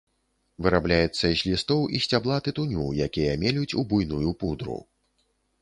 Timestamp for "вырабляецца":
0.67-1.27